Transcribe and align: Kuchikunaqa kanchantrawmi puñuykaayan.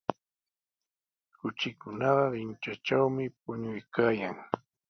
Kuchikunaqa 1.37 2.25
kanchantrawmi 2.33 3.23
puñuykaayan. 3.41 4.35